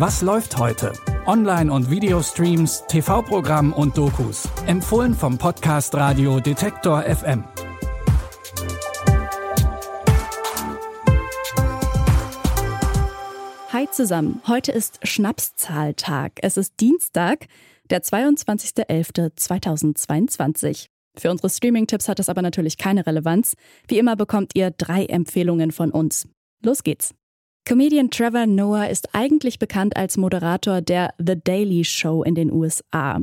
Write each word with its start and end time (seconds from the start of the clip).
Was 0.00 0.22
läuft 0.22 0.56
heute? 0.56 0.92
Online- 1.26 1.70
und 1.70 1.90
Videostreams, 1.90 2.84
TV-Programm 2.88 3.74
und 3.74 3.98
Dokus. 3.98 4.48
Empfohlen 4.66 5.12
vom 5.12 5.36
Podcast 5.36 5.94
Radio 5.94 6.40
Detektor 6.40 7.02
FM. 7.02 7.44
Hi 13.70 13.90
zusammen, 13.90 14.40
heute 14.46 14.72
ist 14.72 15.06
Schnapszahltag. 15.06 16.32
Es 16.40 16.56
ist 16.56 16.80
Dienstag, 16.80 17.48
der 17.90 18.02
22.11.2022. 18.02 20.86
Für 21.18 21.30
unsere 21.30 21.50
Streaming-Tipps 21.50 22.08
hat 22.08 22.20
es 22.20 22.30
aber 22.30 22.40
natürlich 22.40 22.78
keine 22.78 23.06
Relevanz. 23.06 23.54
Wie 23.86 23.98
immer 23.98 24.16
bekommt 24.16 24.52
ihr 24.54 24.70
drei 24.70 25.04
Empfehlungen 25.04 25.72
von 25.72 25.90
uns. 25.90 26.26
Los 26.62 26.84
geht's. 26.84 27.14
Comedian 27.64 28.10
Trevor 28.10 28.46
Noah 28.46 28.88
ist 28.88 29.14
eigentlich 29.14 29.58
bekannt 29.58 29.96
als 29.96 30.16
Moderator 30.16 30.80
der 30.80 31.14
The 31.18 31.36
Daily 31.42 31.84
Show 31.84 32.22
in 32.22 32.34
den 32.34 32.52
USA. 32.52 33.20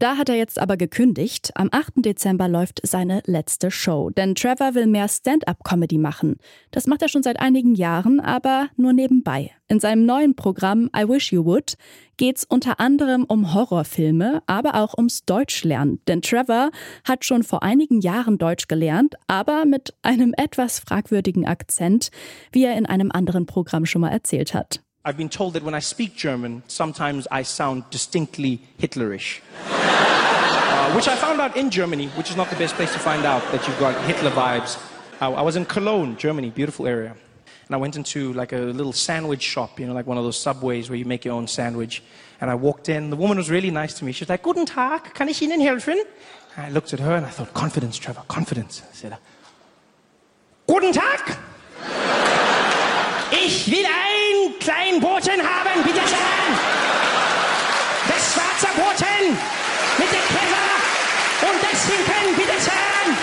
Da 0.00 0.16
hat 0.16 0.28
er 0.28 0.36
jetzt 0.36 0.60
aber 0.60 0.76
gekündigt. 0.76 1.50
Am 1.56 1.70
8. 1.72 1.94
Dezember 1.96 2.46
läuft 2.46 2.80
seine 2.84 3.20
letzte 3.26 3.72
Show. 3.72 4.10
Denn 4.10 4.36
Trevor 4.36 4.76
will 4.76 4.86
mehr 4.86 5.08
Stand-up-Comedy 5.08 5.98
machen. 5.98 6.36
Das 6.70 6.86
macht 6.86 7.02
er 7.02 7.08
schon 7.08 7.24
seit 7.24 7.40
einigen 7.40 7.74
Jahren, 7.74 8.20
aber 8.20 8.68
nur 8.76 8.92
nebenbei. 8.92 9.50
In 9.66 9.80
seinem 9.80 10.06
neuen 10.06 10.36
Programm 10.36 10.88
I 10.96 11.08
Wish 11.08 11.32
You 11.32 11.44
Would 11.44 11.76
geht's 12.16 12.44
unter 12.44 12.78
anderem 12.78 13.24
um 13.24 13.52
Horrorfilme, 13.52 14.40
aber 14.46 14.76
auch 14.76 14.94
ums 14.96 15.24
Deutschlernen. 15.24 16.00
Denn 16.06 16.22
Trevor 16.22 16.70
hat 17.02 17.24
schon 17.24 17.42
vor 17.42 17.64
einigen 17.64 18.00
Jahren 18.00 18.38
Deutsch 18.38 18.68
gelernt, 18.68 19.16
aber 19.26 19.64
mit 19.64 19.94
einem 20.02 20.32
etwas 20.36 20.78
fragwürdigen 20.78 21.44
Akzent, 21.44 22.10
wie 22.52 22.64
er 22.64 22.76
in 22.76 22.86
einem 22.86 23.10
anderen 23.10 23.46
Programm 23.46 23.84
schon 23.84 24.02
mal 24.02 24.10
erzählt 24.10 24.54
hat. 24.54 24.80
I've 25.04 25.16
been 25.16 25.30
told 25.30 25.54
that 25.54 25.64
when 25.64 25.74
I 25.74 25.80
speak 25.80 26.16
German, 26.16 26.62
sometimes 26.68 27.26
I 27.32 27.42
sound 27.42 27.90
distinctly 27.92 28.60
Hitlerish. 28.78 29.40
Uh, 30.88 30.94
which 30.94 31.08
I 31.08 31.16
found 31.16 31.40
out 31.40 31.56
in 31.56 31.70
Germany, 31.70 32.08
which 32.08 32.30
is 32.30 32.36
not 32.36 32.48
the 32.50 32.56
best 32.56 32.74
place 32.74 32.92
to 32.92 32.98
find 32.98 33.24
out 33.26 33.42
that 33.52 33.66
you've 33.66 33.78
got 33.78 33.94
Hitler 34.04 34.30
vibes. 34.30 34.78
I, 35.20 35.28
I 35.30 35.42
was 35.42 35.56
in 35.56 35.64
Cologne, 35.64 36.16
Germany, 36.16 36.50
beautiful 36.50 36.86
area. 36.86 37.14
And 37.66 37.74
I 37.74 37.76
went 37.76 37.96
into 37.96 38.32
like 38.32 38.52
a 38.52 38.58
little 38.58 38.92
sandwich 38.92 39.42
shop, 39.42 39.78
you 39.78 39.86
know, 39.86 39.92
like 39.92 40.06
one 40.06 40.16
of 40.16 40.24
those 40.24 40.38
subways 40.38 40.88
where 40.88 40.98
you 40.98 41.04
make 41.04 41.24
your 41.24 41.34
own 41.34 41.46
sandwich. 41.46 42.02
And 42.40 42.50
I 42.50 42.54
walked 42.54 42.88
in. 42.88 43.10
The 43.10 43.16
woman 43.16 43.36
was 43.36 43.50
really 43.50 43.70
nice 43.70 43.94
to 43.94 44.04
me. 44.04 44.12
She 44.12 44.22
was 44.22 44.30
like, 44.30 44.42
Guten 44.42 44.64
Tag, 44.64 45.12
kann 45.14 45.28
ich 45.28 45.42
Ihnen 45.42 45.60
helfen? 45.60 46.02
I 46.56 46.70
looked 46.70 46.92
at 46.94 47.00
her 47.00 47.16
and 47.16 47.26
I 47.26 47.30
thought, 47.30 47.52
confidence, 47.52 47.98
Trevor, 47.98 48.22
confidence. 48.26 48.82
I 48.88 48.94
said, 48.94 49.18
Guten 50.66 50.92
Tag! 50.92 51.36
Käfer 61.88 62.28
und 62.28 62.36
das 62.36 62.36
Schinken, 62.36 62.36
bitte 62.36 62.60
schön! 62.60 63.14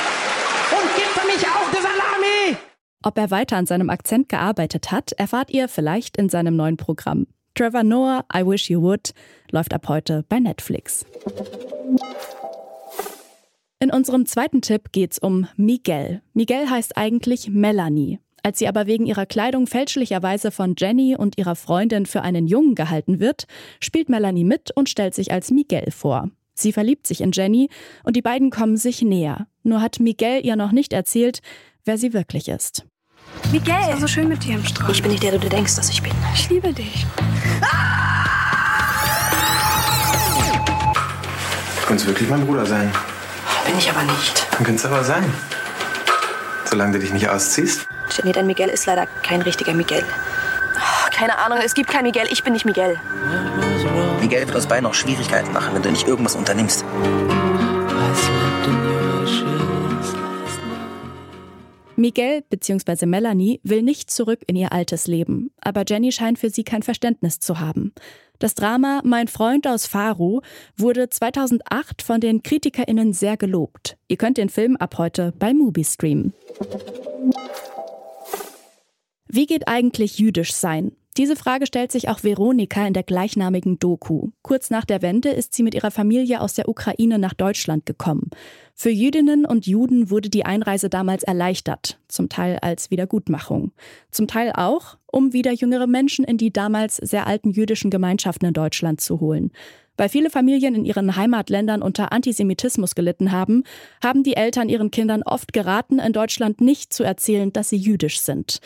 Und 0.79 0.89
gib 0.95 1.05
für 1.05 1.27
mich 1.27 1.47
auch 1.47 1.69
die 1.71 1.81
Salami! 1.81 2.57
Ob 3.03 3.17
er 3.17 3.29
weiter 3.29 3.57
an 3.57 3.67
seinem 3.67 3.91
Akzent 3.91 4.29
gearbeitet 4.29 4.91
hat, 4.91 5.11
erfahrt 5.11 5.51
ihr 5.51 5.67
vielleicht 5.67 6.17
in 6.17 6.29
seinem 6.29 6.55
neuen 6.55 6.77
Programm. 6.77 7.27
Trevor 7.53 7.83
Noah, 7.83 8.25
I 8.35 8.45
Wish 8.45 8.69
You 8.69 8.81
Would, 8.81 9.13
läuft 9.51 9.73
ab 9.73 9.87
heute 9.87 10.25
bei 10.27 10.39
Netflix. 10.39 11.05
In 13.79 13.91
unserem 13.91 14.25
zweiten 14.25 14.61
Tipp 14.61 14.91
geht's 14.91 15.19
um 15.19 15.47
Miguel. 15.55 16.21
Miguel 16.33 16.69
heißt 16.69 16.97
eigentlich 16.97 17.49
Melanie. 17.49 18.19
Als 18.41 18.59
sie 18.59 18.67
aber 18.67 18.87
wegen 18.87 19.05
ihrer 19.05 19.25
Kleidung 19.25 19.67
fälschlicherweise 19.67 20.49
von 20.49 20.75
Jenny 20.77 21.15
und 21.15 21.37
ihrer 21.37 21.55
Freundin 21.55 22.05
für 22.05 22.21
einen 22.21 22.47
Jungen 22.47 22.73
gehalten 22.73 23.19
wird, 23.19 23.45
spielt 23.79 24.09
Melanie 24.09 24.43
mit 24.43 24.71
und 24.75 24.89
stellt 24.89 25.13
sich 25.13 25.31
als 25.31 25.51
Miguel 25.51 25.91
vor. 25.91 26.29
Sie 26.55 26.71
verliebt 26.71 27.05
sich 27.05 27.21
in 27.21 27.31
Jenny 27.33 27.69
und 28.03 28.15
die 28.15 28.21
beiden 28.21 28.49
kommen 28.49 28.77
sich 28.77 29.01
näher. 29.01 29.47
Nur 29.63 29.81
hat 29.81 29.99
Miguel 29.99 30.45
ihr 30.45 30.55
noch 30.55 30.71
nicht 30.71 30.93
erzählt, 30.93 31.41
wer 31.83 31.97
sie 31.97 32.13
wirklich 32.13 32.47
ist. 32.47 32.85
Miguel, 33.51 33.75
es 33.81 33.87
war 33.89 33.99
so 33.99 34.07
schön 34.07 34.29
mit 34.29 34.43
dir 34.43 34.55
im 34.55 34.65
Strand. 34.65 34.91
Ich 34.91 35.01
bin 35.01 35.11
nicht 35.11 35.21
der, 35.21 35.37
du 35.37 35.49
denkst, 35.49 35.75
dass 35.75 35.89
ich 35.89 36.01
bin. 36.01 36.13
Ich 36.33 36.49
liebe 36.49 36.71
dich. 36.71 37.05
Du 41.81 41.87
könntest 41.87 42.07
wirklich 42.07 42.29
mein 42.29 42.45
Bruder 42.45 42.65
sein. 42.65 42.91
Bin 43.65 43.77
ich 43.77 43.89
aber 43.89 44.03
nicht. 44.03 44.47
Du 44.57 44.63
könntest 44.63 44.85
aber 44.85 45.03
sein. 45.03 45.25
Solange 46.63 46.93
du 46.93 46.99
dich 46.99 47.13
nicht 47.13 47.27
ausziehst. 47.27 47.85
Jenny, 48.15 48.31
dein 48.31 48.47
Miguel 48.47 48.69
ist 48.69 48.85
leider 48.85 49.07
kein 49.23 49.41
richtiger 49.41 49.73
Miguel. 49.73 50.03
Keine 51.11 51.37
Ahnung, 51.37 51.59
es 51.63 51.73
gibt 51.73 51.89
kein 51.89 52.03
Miguel. 52.03 52.27
Ich 52.31 52.43
bin 52.43 52.53
nicht 52.53 52.65
Miguel. 52.65 52.97
Miguel 54.25 54.47
wird 54.47 54.55
uns 54.55 54.65
beiden 54.65 54.85
noch 54.85 54.95
Schwierigkeiten 54.95 55.53
machen, 55.53 55.75
wenn 55.75 55.83
du 55.83 55.91
nicht 55.91 56.07
irgendwas 56.07 56.35
unternimmst. 56.35 56.83
Miguel 61.95 62.41
bzw. 62.49 63.05
Melanie 63.05 63.61
will 63.63 63.83
nicht 63.83 64.09
zurück 64.09 64.39
in 64.47 64.55
ihr 64.55 64.71
altes 64.71 65.05
Leben, 65.05 65.51
aber 65.61 65.83
Jenny 65.87 66.11
scheint 66.11 66.39
für 66.39 66.49
sie 66.49 66.63
kein 66.63 66.81
Verständnis 66.81 67.39
zu 67.39 67.59
haben. 67.59 67.93
Das 68.39 68.55
Drama 68.55 69.01
Mein 69.03 69.27
Freund 69.27 69.67
aus 69.67 69.85
Faru 69.85 70.41
wurde 70.75 71.07
2008 71.07 72.01
von 72.01 72.19
den 72.19 72.41
KritikerInnen 72.41 73.13
sehr 73.13 73.37
gelobt. 73.37 73.95
Ihr 74.07 74.17
könnt 74.17 74.39
den 74.39 74.49
Film 74.49 74.75
ab 74.75 74.97
heute 74.97 75.33
bei 75.37 75.53
Mubi 75.53 75.83
streamen. 75.83 76.33
Wie 79.27 79.45
geht 79.45 79.67
eigentlich 79.67 80.17
jüdisch 80.17 80.55
sein? 80.55 80.93
Diese 81.17 81.37
Frage 81.37 81.65
stellt 81.65 81.93
sich 81.93 82.09
auch 82.09 82.25
Veronika 82.25 82.85
in 82.85 82.93
der 82.93 83.03
gleichnamigen 83.03 83.79
Doku. 83.79 84.31
Kurz 84.41 84.69
nach 84.69 84.83
der 84.83 85.01
Wende 85.01 85.29
ist 85.29 85.53
sie 85.53 85.63
mit 85.63 85.73
ihrer 85.73 85.91
Familie 85.91 86.41
aus 86.41 86.55
der 86.55 86.67
Ukraine 86.67 87.19
nach 87.19 87.33
Deutschland 87.33 87.85
gekommen. 87.85 88.31
Für 88.73 88.89
Jüdinnen 88.89 89.45
und 89.45 89.65
Juden 89.65 90.09
wurde 90.09 90.29
die 90.29 90.45
Einreise 90.45 90.89
damals 90.89 91.23
erleichtert, 91.23 91.99
zum 92.09 92.27
Teil 92.27 92.59
als 92.61 92.91
Wiedergutmachung. 92.91 93.71
Zum 94.11 94.27
Teil 94.27 94.51
auch, 94.53 94.97
um 95.09 95.31
wieder 95.31 95.53
jüngere 95.53 95.87
Menschen 95.87 96.25
in 96.25 96.37
die 96.37 96.51
damals 96.51 96.97
sehr 96.97 97.27
alten 97.27 97.51
jüdischen 97.51 97.91
Gemeinschaften 97.91 98.47
in 98.47 98.53
Deutschland 98.53 98.99
zu 98.99 99.21
holen. 99.21 99.51
Weil 99.95 100.09
viele 100.09 100.29
Familien 100.29 100.75
in 100.75 100.83
ihren 100.83 101.15
Heimatländern 101.15 101.81
unter 101.81 102.11
Antisemitismus 102.11 102.95
gelitten 102.95 103.31
haben, 103.31 103.63
haben 104.03 104.23
die 104.23 104.35
Eltern 104.35 104.67
ihren 104.67 104.91
Kindern 104.91 105.23
oft 105.23 105.53
geraten, 105.53 105.99
in 105.99 106.11
Deutschland 106.11 106.59
nicht 106.59 106.91
zu 106.91 107.03
erzählen, 107.03 107.53
dass 107.53 107.69
sie 107.69 107.77
jüdisch 107.77 108.19
sind. 108.19 108.59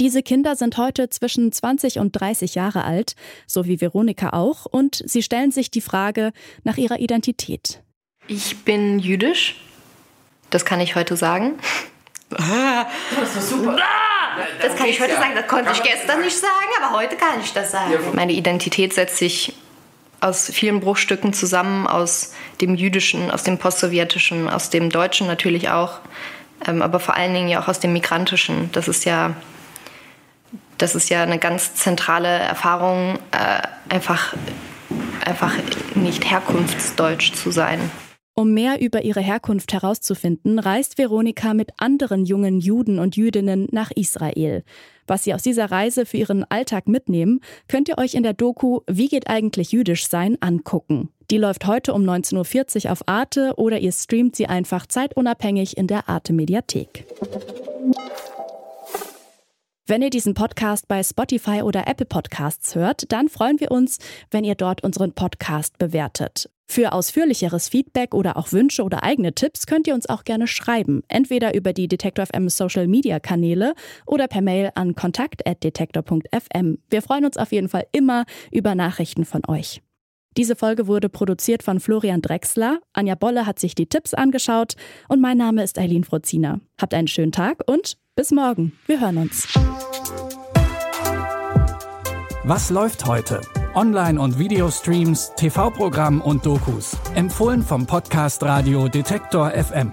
Diese 0.00 0.22
Kinder 0.22 0.56
sind 0.56 0.76
heute 0.76 1.08
zwischen 1.10 1.52
20 1.52 1.98
und 1.98 2.12
30 2.12 2.54
Jahre 2.54 2.84
alt, 2.84 3.14
so 3.46 3.66
wie 3.66 3.80
Veronika 3.80 4.30
auch, 4.30 4.66
und 4.66 5.02
sie 5.06 5.22
stellen 5.22 5.50
sich 5.50 5.70
die 5.70 5.80
Frage 5.80 6.32
nach 6.64 6.76
ihrer 6.76 6.98
Identität. 6.98 7.82
Ich 8.28 8.64
bin 8.64 8.98
jüdisch. 8.98 9.56
Das 10.50 10.64
kann 10.64 10.80
ich 10.80 10.94
heute 10.94 11.16
sagen. 11.16 11.54
Das 13.20 13.36
ist 13.36 13.50
super. 13.50 13.76
Das 14.62 14.74
kann 14.76 14.86
ich 14.86 14.98
heute 14.98 15.14
sagen. 15.14 15.32
Das 15.34 15.46
konnte 15.46 15.70
ich 15.72 15.82
gestern 15.82 16.22
nicht 16.22 16.38
sagen, 16.38 16.70
aber 16.80 16.96
heute 16.96 17.16
kann 17.16 17.40
ich 17.42 17.52
das 17.52 17.72
sagen. 17.72 17.92
Meine 18.14 18.32
Identität 18.32 18.94
setzt 18.94 19.18
sich 19.18 19.54
aus 20.22 20.48
vielen 20.50 20.80
Bruchstücken 20.80 21.32
zusammen, 21.32 21.86
aus 21.86 22.32
dem 22.60 22.76
Jüdischen, 22.76 23.30
aus 23.30 23.42
dem 23.42 23.58
Postsowjetischen, 23.58 24.48
aus 24.48 24.70
dem 24.70 24.88
Deutschen 24.88 25.26
natürlich 25.26 25.70
auch, 25.70 25.98
ähm, 26.66 26.80
aber 26.80 27.00
vor 27.00 27.16
allen 27.16 27.34
Dingen 27.34 27.48
ja 27.48 27.60
auch 27.60 27.68
aus 27.68 27.80
dem 27.80 27.92
Migrantischen. 27.92 28.70
Das 28.72 28.86
ist 28.86 29.04
ja, 29.04 29.34
das 30.78 30.94
ist 30.94 31.08
ja 31.08 31.22
eine 31.22 31.38
ganz 31.38 31.74
zentrale 31.74 32.28
Erfahrung, 32.28 33.18
äh, 33.30 33.62
einfach, 33.88 34.34
einfach 35.24 35.54
nicht 35.94 36.30
herkunftsdeutsch 36.30 37.34
zu 37.34 37.50
sein. 37.50 37.90
Um 38.34 38.54
mehr 38.54 38.80
über 38.80 39.02
ihre 39.02 39.20
Herkunft 39.20 39.74
herauszufinden, 39.74 40.58
reist 40.58 40.96
Veronika 40.96 41.52
mit 41.52 41.70
anderen 41.76 42.24
jungen 42.24 42.60
Juden 42.60 42.98
und 42.98 43.14
Jüdinnen 43.14 43.68
nach 43.72 43.90
Israel. 43.90 44.64
Was 45.06 45.24
sie 45.24 45.34
aus 45.34 45.42
dieser 45.42 45.70
Reise 45.70 46.06
für 46.06 46.16
ihren 46.16 46.44
Alltag 46.50 46.88
mitnehmen, 46.88 47.40
könnt 47.68 47.88
ihr 47.90 47.98
euch 47.98 48.14
in 48.14 48.22
der 48.22 48.32
Doku 48.32 48.80
Wie 48.86 49.08
geht 49.08 49.28
eigentlich 49.28 49.72
jüdisch 49.72 50.08
sein 50.08 50.38
angucken. 50.40 51.10
Die 51.30 51.36
läuft 51.36 51.66
heute 51.66 51.92
um 51.92 52.02
19.40 52.02 52.86
Uhr 52.86 52.92
auf 52.92 53.06
Arte 53.06 53.52
oder 53.56 53.78
ihr 53.80 53.92
streamt 53.92 54.34
sie 54.34 54.46
einfach 54.46 54.86
zeitunabhängig 54.86 55.76
in 55.76 55.86
der 55.86 56.08
Arte 56.08 56.32
Mediathek. 56.32 57.04
Wenn 59.84 60.00
ihr 60.00 60.10
diesen 60.10 60.34
Podcast 60.34 60.86
bei 60.86 61.02
Spotify 61.02 61.62
oder 61.62 61.88
Apple 61.88 62.06
Podcasts 62.06 62.76
hört, 62.76 63.10
dann 63.10 63.28
freuen 63.28 63.58
wir 63.58 63.72
uns, 63.72 63.98
wenn 64.30 64.44
ihr 64.44 64.54
dort 64.54 64.84
unseren 64.84 65.12
Podcast 65.12 65.76
bewertet. 65.78 66.48
Für 66.68 66.92
ausführlicheres 66.92 67.68
Feedback 67.68 68.14
oder 68.14 68.36
auch 68.36 68.52
Wünsche 68.52 68.84
oder 68.84 69.02
eigene 69.02 69.34
Tipps 69.34 69.66
könnt 69.66 69.88
ihr 69.88 69.94
uns 69.94 70.08
auch 70.08 70.22
gerne 70.22 70.46
schreiben, 70.46 71.02
entweder 71.08 71.54
über 71.54 71.72
die 71.72 71.88
Detektor 71.88 72.26
FM 72.26 72.48
Social 72.48 72.86
Media 72.86 73.18
Kanäle 73.18 73.74
oder 74.06 74.28
per 74.28 74.40
Mail 74.40 74.70
an 74.76 74.94
kontakt@detektor.fm. 74.94 76.78
Wir 76.88 77.02
freuen 77.02 77.24
uns 77.24 77.36
auf 77.36 77.50
jeden 77.50 77.68
Fall 77.68 77.86
immer 77.90 78.24
über 78.52 78.76
Nachrichten 78.76 79.24
von 79.24 79.42
euch. 79.48 79.82
Diese 80.36 80.56
Folge 80.56 80.86
wurde 80.86 81.08
produziert 81.08 81.62
von 81.62 81.80
Florian 81.80 82.22
Drexler. 82.22 82.80
Anja 82.92 83.14
Bolle 83.14 83.46
hat 83.46 83.58
sich 83.58 83.74
die 83.74 83.86
Tipps 83.86 84.14
angeschaut 84.14 84.74
und 85.08 85.20
mein 85.20 85.36
Name 85.36 85.62
ist 85.62 85.78
Eileen 85.78 86.04
Frozina. 86.04 86.60
Habt 86.80 86.94
einen 86.94 87.08
schönen 87.08 87.32
Tag 87.32 87.62
und 87.66 87.98
bis 88.16 88.30
morgen. 88.30 88.72
Wir 88.86 89.00
hören 89.00 89.18
uns. 89.18 89.48
Was 92.44 92.70
läuft 92.70 93.06
heute? 93.06 93.40
Online- 93.74 94.20
und 94.20 94.38
Videostreams, 94.38 95.32
TV-Programm 95.36 96.20
und 96.20 96.44
Dokus. 96.44 96.96
Empfohlen 97.14 97.62
vom 97.62 97.86
Podcast 97.86 98.42
Radio 98.42 98.88
Detektor 98.88 99.50
FM. 99.50 99.92